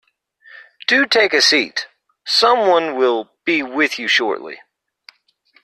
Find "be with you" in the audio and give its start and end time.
3.45-4.07